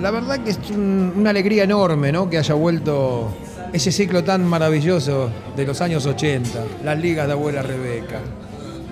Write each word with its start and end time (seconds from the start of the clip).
La 0.00 0.10
verdad 0.10 0.40
que 0.40 0.50
es 0.50 0.58
un- 0.70 1.12
una 1.16 1.30
alegría 1.30 1.64
enorme, 1.64 2.10
¿no? 2.12 2.28
Que 2.28 2.38
haya 2.38 2.54
vuelto 2.54 3.28
ese 3.72 3.92
ciclo 3.92 4.24
tan 4.24 4.44
maravilloso 4.44 5.30
de 5.56 5.64
los 5.66 5.80
años 5.80 6.06
80, 6.06 6.60
las 6.84 6.98
ligas 6.98 7.26
de 7.26 7.32
abuela 7.34 7.62
Rebeca. 7.62 8.18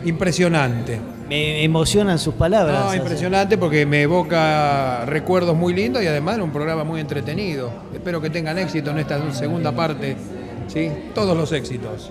Impresionante. 0.04 0.98
Me 1.28 1.62
emocionan 1.64 2.18
sus 2.18 2.34
palabras. 2.34 2.84
No, 2.86 2.94
impresionante 2.94 3.58
porque 3.58 3.86
me 3.86 4.02
evoca 4.02 5.04
recuerdos 5.06 5.56
muy 5.56 5.74
lindos 5.74 6.02
y 6.02 6.06
además 6.06 6.38
un 6.38 6.50
programa 6.50 6.84
muy 6.84 7.00
entretenido. 7.00 7.70
Espero 7.92 8.20
que 8.20 8.30
tengan 8.30 8.58
éxito 8.58 8.90
en 8.90 8.98
esta 8.98 9.32
segunda 9.32 9.72
parte, 9.72 10.16
¿sí? 10.68 10.90
Todos 11.14 11.36
los 11.36 11.52
éxitos. 11.52 12.10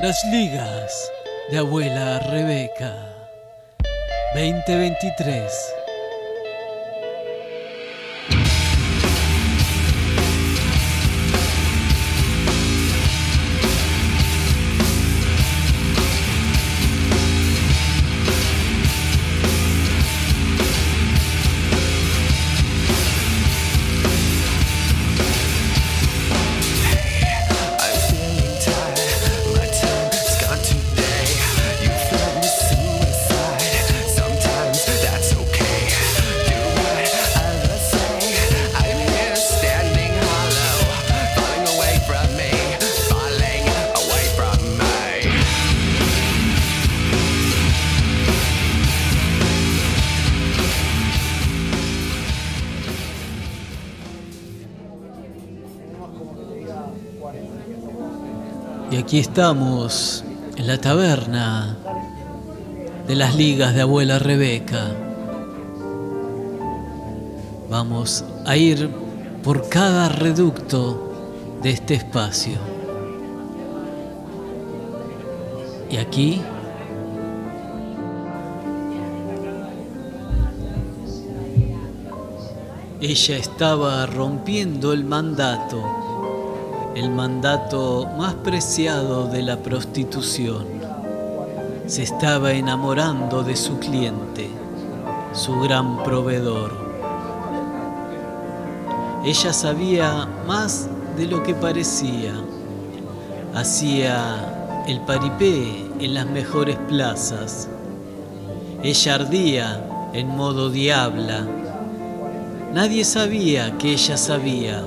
Las 0.00 0.24
ligas 0.24 1.12
de 1.52 1.58
abuela 1.58 2.18
Rebeca 2.18 2.92
2023. 4.34 5.83
Y 58.94 58.96
aquí 58.96 59.18
estamos 59.18 60.22
en 60.56 60.68
la 60.68 60.78
taberna 60.78 61.76
de 63.08 63.16
las 63.16 63.34
ligas 63.34 63.74
de 63.74 63.80
abuela 63.80 64.20
Rebeca. 64.20 64.86
Vamos 67.68 68.24
a 68.46 68.56
ir 68.56 68.88
por 69.42 69.68
cada 69.68 70.08
reducto 70.08 71.12
de 71.60 71.70
este 71.70 71.94
espacio. 71.94 72.52
Y 75.90 75.96
aquí 75.96 76.40
ella 83.00 83.36
estaba 83.38 84.06
rompiendo 84.06 84.92
el 84.92 85.02
mandato 85.02 86.03
el 86.94 87.10
mandato 87.10 88.08
más 88.16 88.34
preciado 88.34 89.26
de 89.26 89.42
la 89.42 89.56
prostitución. 89.56 90.64
Se 91.86 92.04
estaba 92.04 92.52
enamorando 92.52 93.42
de 93.42 93.56
su 93.56 93.80
cliente, 93.80 94.48
su 95.32 95.58
gran 95.60 96.04
proveedor. 96.04 96.72
Ella 99.24 99.52
sabía 99.52 100.28
más 100.46 100.88
de 101.16 101.26
lo 101.26 101.42
que 101.42 101.54
parecía. 101.54 102.32
Hacía 103.54 104.84
el 104.86 105.00
paripé 105.00 105.90
en 105.98 106.14
las 106.14 106.26
mejores 106.26 106.76
plazas. 106.88 107.68
Ella 108.84 109.16
ardía 109.16 110.10
en 110.12 110.28
modo 110.28 110.70
diabla. 110.70 111.44
Nadie 112.72 113.04
sabía 113.04 113.76
que 113.78 113.92
ella 113.92 114.16
sabía 114.16 114.84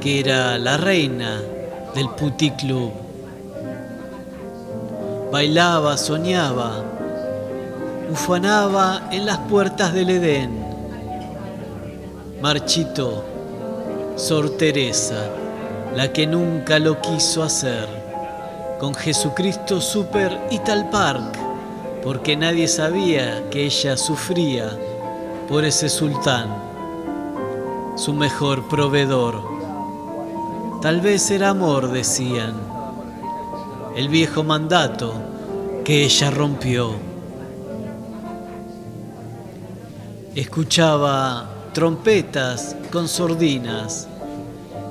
que 0.00 0.20
era 0.20 0.58
la 0.58 0.76
reina 0.76 1.40
del 1.94 2.08
puticlub. 2.10 2.92
Bailaba, 5.32 5.96
soñaba, 5.96 6.84
ufanaba 8.10 9.08
en 9.10 9.26
las 9.26 9.38
puertas 9.38 9.92
del 9.92 10.10
Edén. 10.10 10.64
Marchito, 12.40 13.24
Sor 14.16 14.50
Teresa, 14.56 15.30
la 15.94 16.12
que 16.12 16.26
nunca 16.26 16.78
lo 16.78 17.00
quiso 17.00 17.42
hacer, 17.42 17.88
con 18.78 18.94
Jesucristo 18.94 19.80
Super 19.80 20.38
Ital 20.50 20.88
Park, 20.90 21.38
porque 22.04 22.36
nadie 22.36 22.68
sabía 22.68 23.42
que 23.50 23.64
ella 23.64 23.96
sufría 23.96 24.70
por 25.48 25.64
ese 25.64 25.88
sultán, 25.88 26.48
su 27.96 28.12
mejor 28.12 28.68
proveedor. 28.68 29.55
Tal 30.86 31.00
vez 31.00 31.32
era 31.32 31.48
amor, 31.48 31.90
decían. 31.90 32.54
El 33.96 34.08
viejo 34.08 34.44
mandato 34.44 35.14
que 35.84 36.04
ella 36.04 36.30
rompió. 36.30 36.94
Escuchaba 40.36 41.50
trompetas 41.72 42.76
con 42.92 43.08
sordinas 43.08 44.06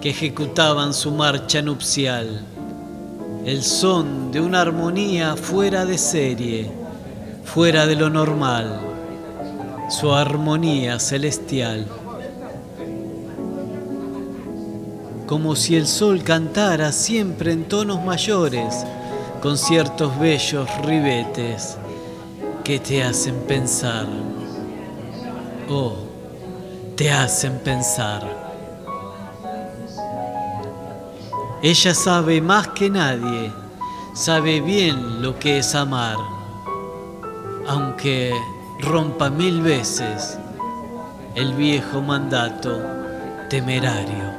que 0.02 0.10
ejecutaban 0.10 0.94
su 0.94 1.12
marcha 1.12 1.62
nupcial. 1.62 2.46
El 3.46 3.64
son 3.64 4.34
de 4.34 4.42
una 4.42 4.60
armonía 4.60 5.38
fuera 5.38 5.86
de 5.86 5.98
serie, 5.98 6.70
fuera 7.46 7.88
de 7.88 7.96
lo 7.96 8.10
normal. 8.10 8.82
Su 9.90 10.12
armonía 10.12 11.00
celestial. 11.00 11.88
Como 15.26 15.56
si 15.56 15.76
el 15.76 15.88
sol 15.88 16.24
cantara 16.24 16.92
siempre 16.92 17.52
en 17.52 17.66
tonos 17.66 18.04
mayores, 18.04 18.86
con 19.42 19.58
ciertos 19.58 20.18
bellos 20.20 20.70
ribetes 20.84 21.78
que 22.64 22.80
te 22.80 23.04
hacen 23.04 23.36
pensar. 23.48 24.08
Oh, 25.70 25.96
te 26.96 27.12
hacen 27.12 27.60
pensar. 27.60 28.46
Ella 31.62 31.94
sabe 31.96 32.42
más 32.42 32.68
que 32.70 32.90
nadie, 32.90 33.52
sabe 34.14 34.62
bien 34.62 35.22
lo 35.22 35.40
que 35.40 35.60
es 35.60 35.74
amar, 35.74 36.18
aunque 37.68 38.32
rompa 38.82 39.32
mil 39.32 39.62
veces 39.62 40.38
el 41.34 41.54
viejo 41.54 42.02
mandato 42.02 42.80
temerario. 43.50 44.35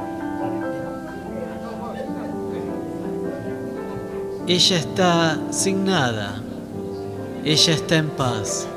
Ella 4.48 4.76
está 4.78 5.38
sin 5.50 5.84
nada, 5.84 6.40
ella 7.44 7.74
está 7.74 7.96
en 7.96 8.10
paz, 8.10 8.68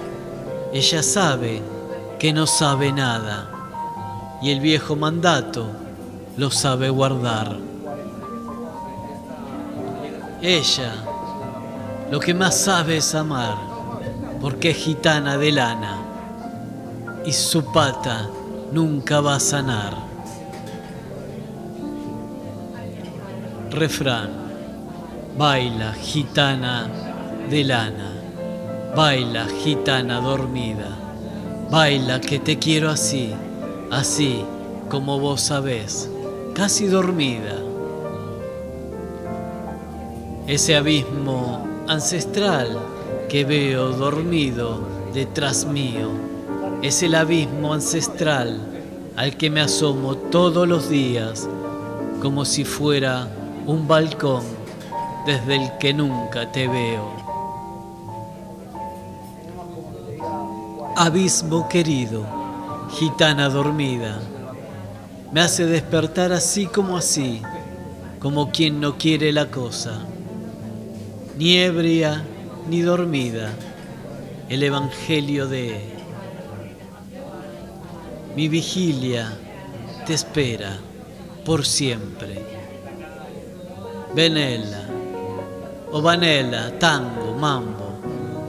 ella 0.74 1.04
sabe 1.04 1.62
que 2.18 2.34
no 2.34 2.48
sabe 2.48 2.92
nada 2.92 3.50
y 4.42 4.50
el 4.50 4.62
viejo 4.62 4.96
mandato 4.96 5.68
lo 6.38 6.50
sabe 6.50 6.90
guardar. 6.90 7.58
Ella 10.42 10.94
lo 12.10 12.20
que 12.20 12.34
más 12.34 12.58
sabe 12.58 12.98
es 12.98 13.14
amar 13.14 13.56
porque 14.42 14.72
es 14.72 14.78
gitana 14.78 15.38
de 15.38 15.52
lana 15.52 15.98
y 17.26 17.32
su 17.32 17.64
pata 17.72 18.28
nunca 18.72 19.22
va 19.22 19.36
a 19.36 19.40
sanar. 19.40 19.94
Refrán. 23.70 24.39
Baila, 25.40 25.94
gitana 25.94 26.90
de 27.50 27.64
lana. 27.64 28.12
Baila, 28.94 29.48
gitana 29.64 30.20
dormida. 30.20 30.90
Baila 31.72 32.20
que 32.20 32.40
te 32.40 32.60
quiero 32.60 32.90
así, 32.90 33.32
así 33.90 34.44
como 34.90 35.18
vos 35.18 35.40
sabés, 35.40 36.10
casi 36.54 36.88
dormida. 36.88 37.56
Ese 40.46 40.76
abismo 40.76 41.66
ancestral 41.88 42.78
que 43.30 43.46
veo 43.46 43.92
dormido 43.92 44.82
detrás 45.14 45.66
mío 45.66 46.10
es 46.82 47.02
el 47.02 47.16
abismo 47.16 47.74
ancestral 47.74 48.60
al 49.16 49.38
que 49.38 49.50
me 49.50 49.62
asomo 49.62 50.18
todos 50.18 50.68
los 50.68 50.90
días 50.90 51.48
como 52.22 52.44
si 52.44 52.66
fuera 52.66 53.30
un 53.66 53.88
balcón 53.88 54.59
desde 55.30 55.58
el 55.58 55.78
que 55.78 55.94
nunca 55.94 56.52
te 56.52 56.68
veo. 56.68 57.08
Abismo 60.98 61.70
querido, 61.70 62.26
gitana 62.90 63.48
dormida, 63.48 64.20
me 65.32 65.42
hace 65.42 65.68
despertar 65.68 66.32
así 66.32 66.66
como 66.66 66.98
así, 66.98 67.44
como 68.20 68.50
quien 68.50 68.82
no 68.82 68.98
quiere 68.98 69.32
la 69.32 69.52
cosa, 69.52 70.00
ni 71.38 71.58
ebria 71.58 72.24
ni 72.68 72.82
dormida, 72.82 73.52
el 74.50 74.64
Evangelio 74.64 75.48
de 75.48 75.80
mi 78.36 78.48
vigilia 78.48 79.38
te 80.08 80.16
espera 80.16 80.80
por 81.46 81.68
siempre. 81.68 82.44
Venela, 84.16 84.89
o 85.92 86.02
vanela, 86.02 86.72
tango, 86.80 87.34
mambo, 87.34 87.90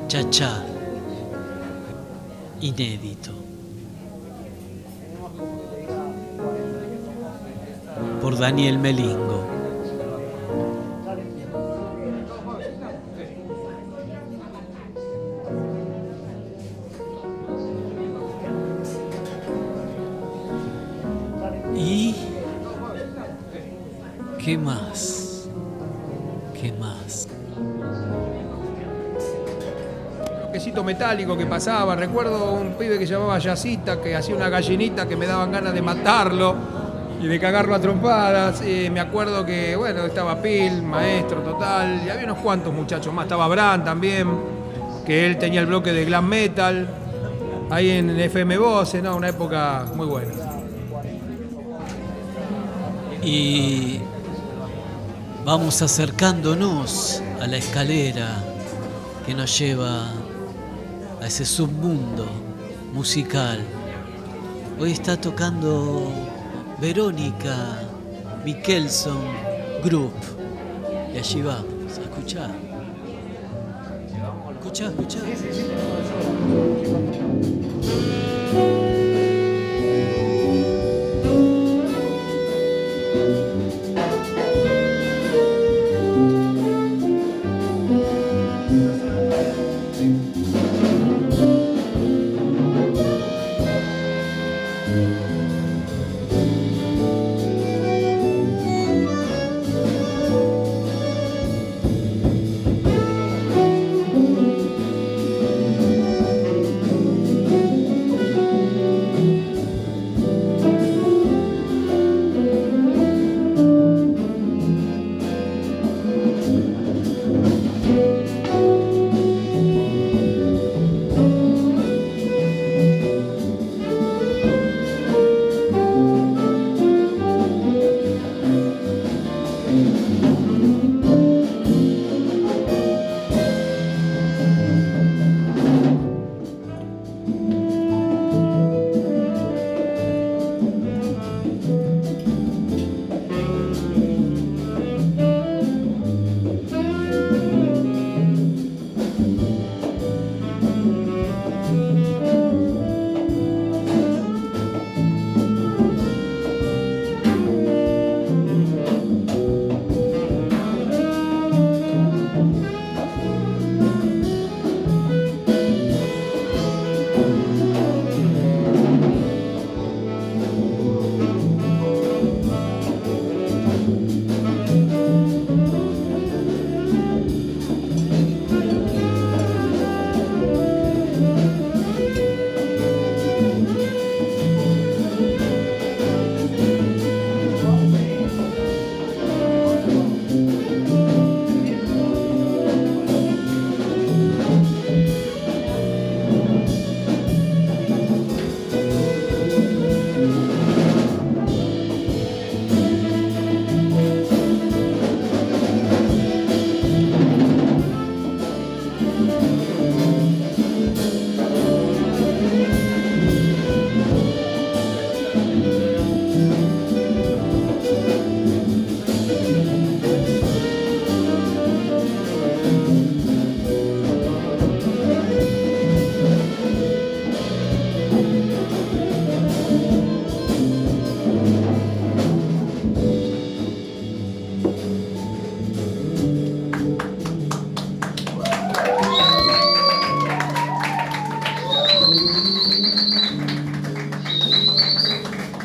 cha-cha, 0.08 0.62
inédito. 2.60 3.32
Por 8.20 8.36
Daniel 8.36 8.78
Melingo. 8.78 9.29
Que 31.10 31.44
pasaba. 31.44 31.96
Recuerdo 31.96 32.52
un 32.52 32.74
pibe 32.74 32.96
que 32.96 33.04
llamaba 33.04 33.36
Yacita, 33.36 34.00
que 34.00 34.14
hacía 34.14 34.36
una 34.36 34.48
gallinita 34.48 35.08
que 35.08 35.16
me 35.16 35.26
daban 35.26 35.50
ganas 35.50 35.74
de 35.74 35.82
matarlo 35.82 36.54
y 37.20 37.26
de 37.26 37.40
cagarlo 37.40 37.74
a 37.74 37.80
trompadas. 37.80 38.62
Me 38.62 39.00
acuerdo 39.00 39.44
que, 39.44 39.74
bueno, 39.74 40.04
estaba 40.04 40.40
Pil, 40.40 40.82
maestro 40.82 41.40
total, 41.40 42.02
y 42.06 42.10
había 42.10 42.26
unos 42.26 42.38
cuantos 42.38 42.72
muchachos 42.72 43.12
más. 43.12 43.24
Estaba 43.24 43.48
Bran 43.48 43.84
también, 43.84 44.28
que 45.04 45.26
él 45.26 45.36
tenía 45.36 45.60
el 45.60 45.66
bloque 45.66 45.92
de 45.92 46.04
glam 46.04 46.28
metal, 46.28 46.88
ahí 47.70 47.90
en 47.90 48.10
FM 48.10 48.56
Voces, 48.58 49.02
¿no? 49.02 49.16
Una 49.16 49.30
época 49.30 49.86
muy 49.96 50.06
buena. 50.06 50.32
Y 53.20 53.98
vamos 55.44 55.82
acercándonos 55.82 57.20
a 57.42 57.48
la 57.48 57.56
escalera 57.56 58.44
que 59.26 59.34
nos 59.34 59.58
lleva 59.58 60.04
a 61.20 61.26
ese 61.26 61.44
submundo 61.44 62.26
musical. 62.92 63.58
Hoy 64.78 64.92
está 64.92 65.16
tocando 65.20 66.10
Verónica 66.80 67.82
Mikkelson 68.44 69.18
Group. 69.84 70.14
Y 71.14 71.18
allí 71.18 71.42
vamos 71.42 71.98
a 71.98 72.02
escuchar. 72.02 72.50
Escuchá, 74.58 74.86
escuchá. 74.86 75.20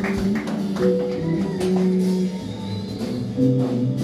Thank 0.05 0.37
you. 3.39 3.94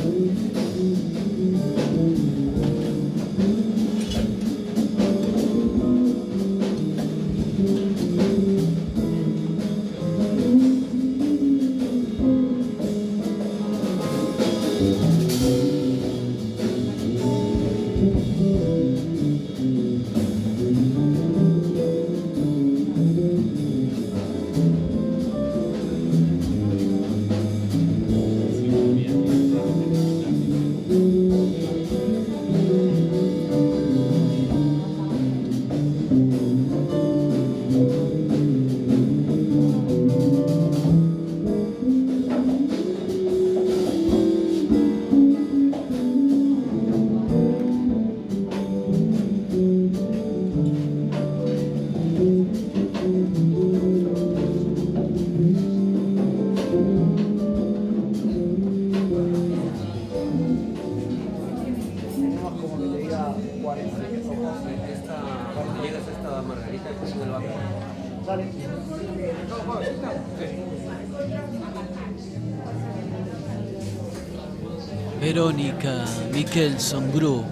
Michelson 76.53 77.13
Group, 77.13 77.45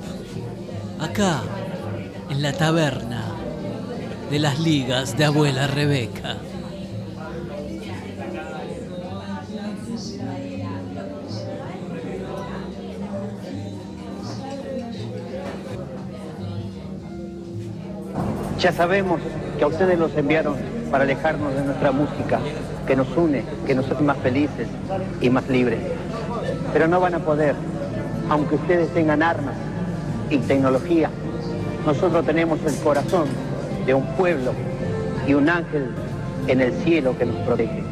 acá, 1.00 1.40
en 2.30 2.42
la 2.42 2.52
taberna 2.52 3.24
de 4.30 4.40
las 4.40 4.60
ligas 4.60 5.16
de 5.16 5.24
abuela 5.24 5.68
Rebeca. 5.68 6.36
Ya 18.60 18.74
sabemos 18.74 19.22
que 19.58 19.64
a 19.64 19.68
ustedes 19.68 19.98
los 19.98 20.14
enviaron 20.18 20.58
para 20.92 21.06
alejarnos 21.06 21.56
de 21.56 21.64
nuestra 21.64 21.94
música, 21.94 22.42
que 22.86 22.98
nos 22.98 23.08
une, 23.16 23.46
que 23.66 23.76
nos 23.76 23.90
hace 23.90 24.04
más 24.04 24.18
felices 24.18 24.68
y 25.22 25.30
más 25.30 25.48
libres. 25.48 25.80
Pero 26.74 26.90
no 26.90 27.00
van 27.00 27.16
a 27.16 27.20
poder, 27.20 27.56
aunque 28.30 28.56
ustedes 28.56 28.90
tengan 28.94 29.22
armas 29.24 29.56
y 30.30 30.38
tecnología. 30.38 31.10
Nosotros 31.86 32.26
tenemos 32.26 32.60
el 32.66 32.76
corazón 32.84 33.28
de 33.86 33.94
un 33.94 34.06
pueblo 34.16 34.54
y 35.28 35.34
un 35.34 35.50
ángel 35.50 35.90
en 36.48 36.62
el 36.62 36.74
cielo 36.84 37.18
que 37.18 37.26
nos 37.26 37.36
protege. 37.46 37.89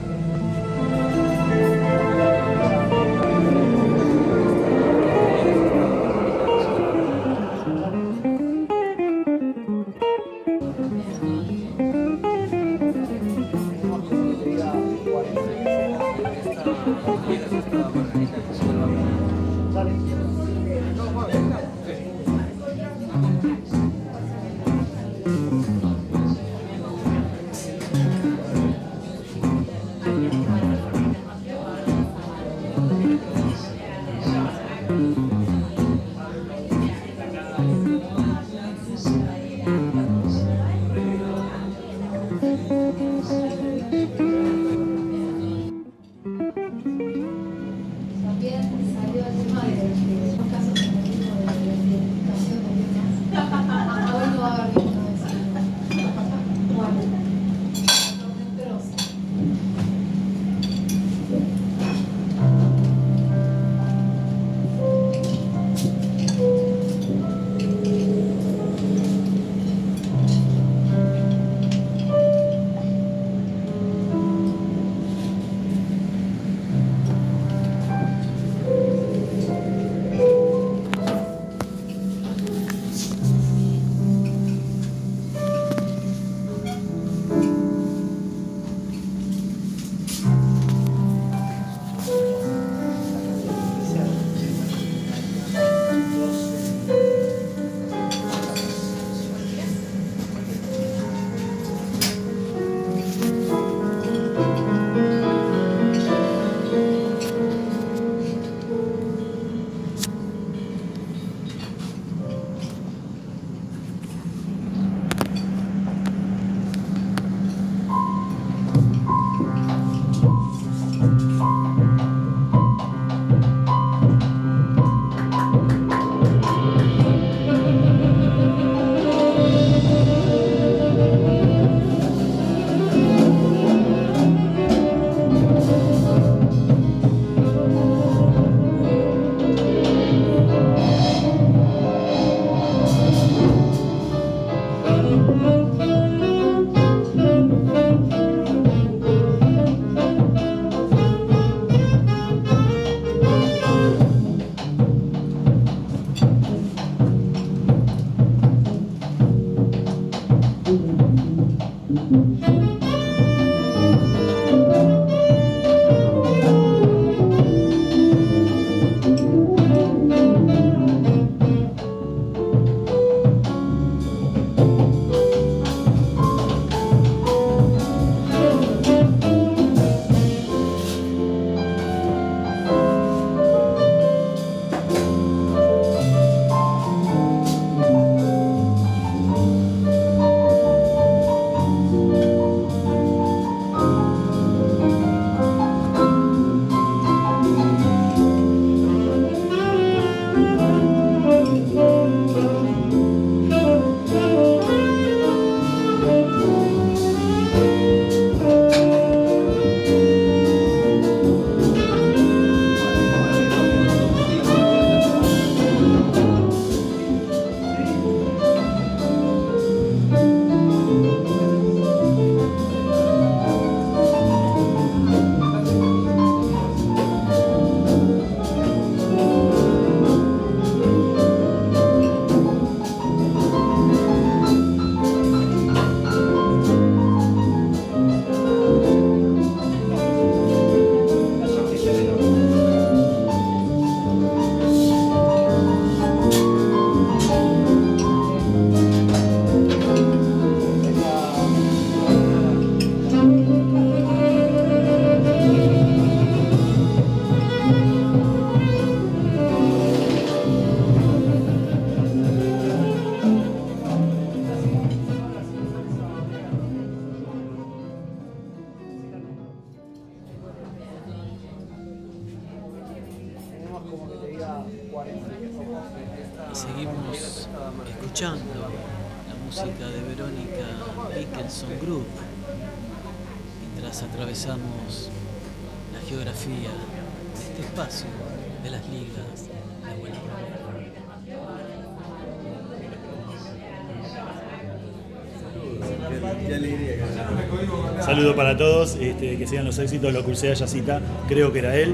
Saludo 298.18 298.36
para 298.36 298.58
todos, 298.58 298.98
este, 299.00 299.38
que 299.38 299.46
sigan 299.46 299.66
los 299.66 299.78
éxitos, 299.78 300.12
lo 300.12 300.24
crucé 300.24 300.50
a 300.50 300.56
Yacita, 300.56 301.02
creo 301.28 301.54
que 301.54 301.60
era 301.60 301.76
él, 301.76 301.94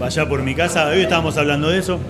vaya 0.00 0.28
por 0.28 0.42
mi 0.42 0.52
casa, 0.52 0.88
hoy 0.88 1.02
estábamos 1.02 1.36
hablando 1.36 1.68
de 1.70 1.78
eso, 1.78 2.00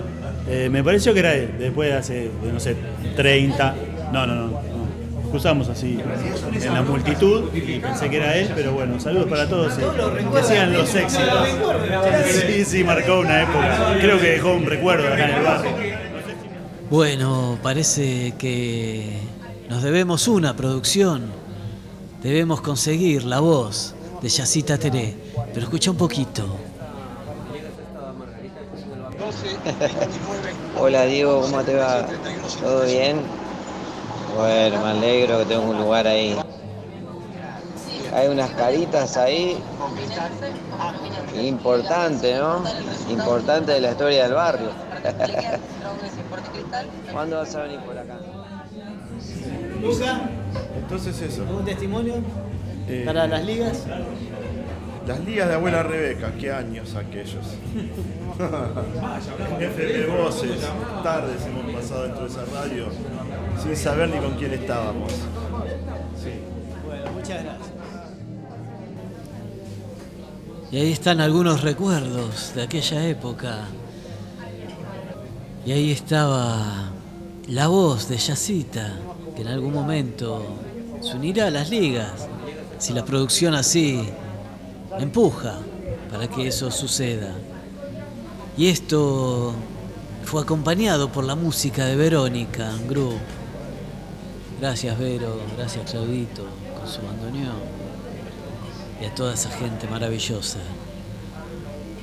Eh, 0.47 0.67
me 0.71 0.83
pareció 0.83 1.13
que 1.13 1.19
era 1.19 1.35
él, 1.35 1.51
después 1.59 1.87
de 1.89 1.95
hace, 1.95 2.31
no 2.51 2.59
sé, 2.59 2.75
30, 3.15 3.75
no, 4.11 4.25
no, 4.25 4.33
no, 4.33 4.47
no. 4.47 4.61
cruzamos 5.29 5.69
así 5.69 5.99
en 6.55 6.73
la 6.73 6.81
multitud 6.81 7.53
y 7.53 7.77
pensé 7.77 8.09
que 8.09 8.17
era 8.17 8.35
él, 8.35 8.49
pero 8.55 8.73
bueno, 8.73 8.99
saludos 8.99 9.27
para 9.29 9.47
todos, 9.47 9.73
y 9.77 9.81
que 9.81 10.65
los 10.65 10.95
éxitos. 10.95 11.47
Sí, 12.25 12.65
sí, 12.65 12.83
marcó 12.83 13.19
una 13.19 13.43
época, 13.43 13.95
creo 14.01 14.19
que 14.19 14.27
dejó 14.31 14.53
un 14.55 14.65
recuerdo 14.65 15.07
acá 15.07 15.29
en 15.29 15.35
el 15.35 15.43
barrio. 15.43 15.71
Bueno, 16.89 17.59
parece 17.61 18.33
que 18.39 19.19
nos 19.69 19.83
debemos 19.83 20.27
una 20.27 20.55
producción. 20.55 21.40
Debemos 22.21 22.61
conseguir 22.61 23.23
la 23.23 23.39
voz 23.39 23.95
de 24.21 24.29
Yacita 24.29 24.77
Teré. 24.77 25.15
Pero 25.53 25.65
escucha 25.65 25.89
un 25.89 25.97
poquito. 25.97 26.45
Hola 30.79 31.05
Diego, 31.05 31.41
¿cómo 31.41 31.63
te 31.63 31.73
va? 31.75 32.05
¿Todo 32.61 32.85
bien? 32.85 33.21
Bueno, 34.37 34.83
me 34.83 34.91
alegro 34.91 35.39
que 35.39 35.45
tengo 35.45 35.63
un 35.63 35.79
lugar 35.79 36.05
ahí. 36.05 36.37
Hay 38.13 38.27
unas 38.27 38.51
caritas 38.51 39.17
ahí. 39.17 39.57
Importante, 41.41 42.35
¿no? 42.35 42.61
Importante 43.09 43.71
de 43.71 43.81
la 43.81 43.89
historia 43.91 44.25
del 44.25 44.33
barrio. 44.33 44.69
¿Cuándo 47.11 47.37
vas 47.37 47.55
a 47.55 47.63
venir 47.63 47.79
por 47.79 47.97
acá? 47.97 48.19
Entonces 50.91 51.21
eso. 51.21 51.43
¿algún 51.43 51.63
testimonio 51.63 52.15
Eh, 52.89 53.03
para 53.05 53.25
las 53.25 53.45
ligas? 53.45 53.85
Las 55.07 55.19
ligas 55.21 55.47
de 55.47 55.53
abuela 55.53 55.83
Rebeca, 55.83 56.33
qué 56.37 56.51
años 56.51 56.95
aquellos. 56.95 57.45
FM 59.61 60.05
Voces, 60.07 60.59
tardes 61.01 61.45
hemos 61.45 61.73
pasado 61.73 62.03
dentro 62.03 62.23
de 62.23 62.29
esa 62.29 62.43
radio 62.53 62.87
sin 63.63 63.77
saber 63.77 64.09
ni 64.09 64.17
con 64.17 64.33
quién 64.33 64.51
estábamos. 64.51 65.13
Bueno, 66.85 67.11
muchas 67.13 67.41
gracias. 67.41 67.69
Y 70.71 70.77
ahí 70.77 70.91
están 70.91 71.21
algunos 71.21 71.61
recuerdos 71.61 72.53
de 72.53 72.63
aquella 72.63 73.07
época. 73.07 73.59
Y 75.65 75.71
ahí 75.71 75.91
estaba 75.91 76.91
la 77.47 77.67
voz 77.67 78.09
de 78.09 78.17
Yacita, 78.17 78.93
que 79.37 79.43
en 79.43 79.47
algún 79.47 79.73
momento 79.73 80.43
se 81.01 81.15
unirá 81.15 81.47
a 81.47 81.51
las 81.51 81.69
ligas, 81.69 82.27
si 82.77 82.93
la 82.93 83.03
producción 83.03 83.53
así 83.55 84.07
empuja 84.99 85.59
para 86.11 86.27
que 86.27 86.47
eso 86.47 86.71
suceda. 86.71 87.33
Y 88.57 88.67
esto 88.67 89.53
fue 90.25 90.41
acompañado 90.41 91.11
por 91.11 91.23
la 91.23 91.35
música 91.35 91.85
de 91.85 91.95
Verónica 91.95 92.71
Group. 92.87 93.19
Gracias 94.59 94.97
Vero, 94.99 95.39
gracias 95.57 95.89
Claudito 95.89 96.45
con 96.77 96.87
su 96.87 97.01
bandoneón 97.01 97.81
y 99.01 99.05
a 99.05 99.15
toda 99.15 99.33
esa 99.33 99.49
gente 99.49 99.87
maravillosa. 99.87 100.59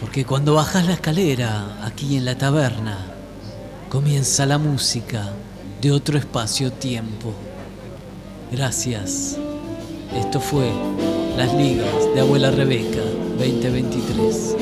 Porque 0.00 0.24
cuando 0.24 0.54
bajas 0.54 0.86
la 0.86 0.94
escalera 0.94 1.84
aquí 1.84 2.16
en 2.16 2.24
la 2.24 2.36
taberna, 2.36 2.98
comienza 3.88 4.46
la 4.46 4.58
música 4.58 5.30
de 5.80 5.92
otro 5.92 6.18
espacio-tiempo. 6.18 7.32
Gracias. 8.50 9.38
Esto 10.16 10.40
fue 10.40 10.70
Las 11.36 11.52
Ligas 11.54 12.14
de 12.14 12.20
Abuela 12.20 12.50
Rebeca 12.50 13.02
2023. 13.38 14.56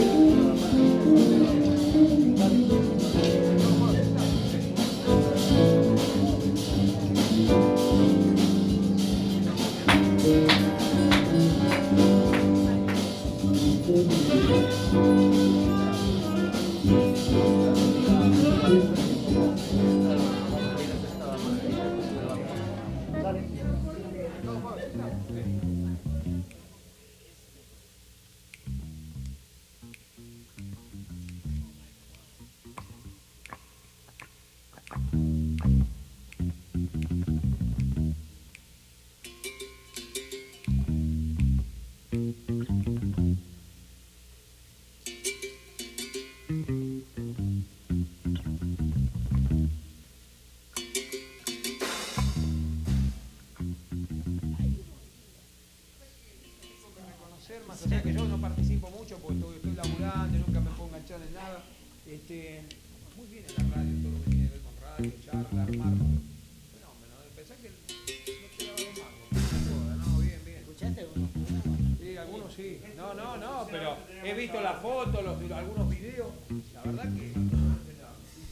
Visto 74.46 74.60
las 74.60 74.80
fotos, 74.80 75.24
los, 75.24 75.50
algunos 75.50 75.90
videos. 75.90 76.28
La 76.74 76.82
verdad 76.82 77.04
que 77.14 77.32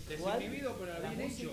desinhibido, 0.08 0.76
pero 0.76 1.08
bien 1.08 1.20
hecho. 1.30 1.50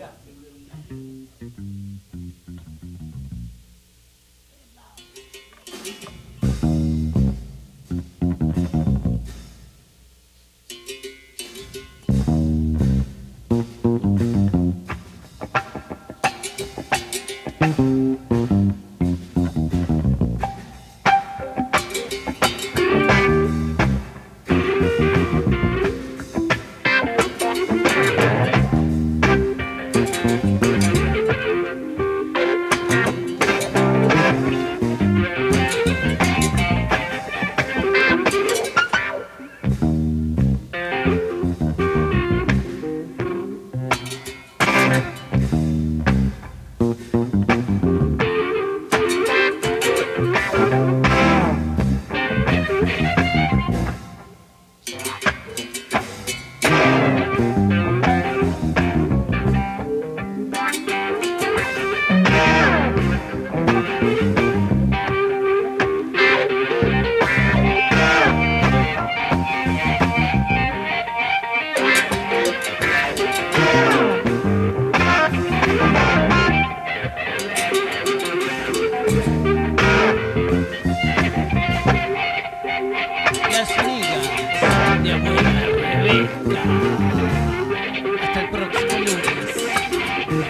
Hasta 90.32 90.48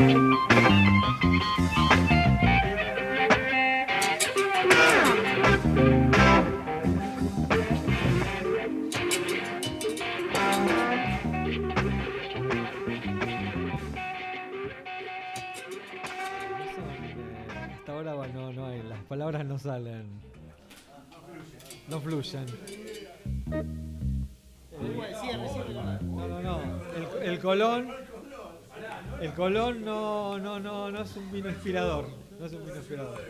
ahora 17.91 18.13
bueno, 18.13 18.53
no 18.53 18.67
hay, 18.67 18.83
las 18.83 19.01
palabras 19.05 19.43
no 19.45 19.57
salen. 19.57 20.21
No 21.87 21.99
fluyen. 22.01 22.45
No, 26.03 26.27
no, 26.27 26.39
no. 26.39 26.59
El, 27.19 27.29
el 27.29 27.39
Colón. 27.39 28.10
El 29.21 29.33
Colón 29.33 29.85
no, 29.85 30.39
no, 30.39 30.59
no, 30.59 30.89
no 30.89 31.01
es 31.03 31.15
un 31.15 31.31
vino 31.31 31.47
inspirador. 31.47 32.07
No 32.39 32.45
es 32.47 32.53
un 32.53 32.65
vino 32.65 32.75
inspirador. 32.75 33.21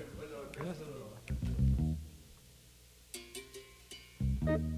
No. 4.41 4.70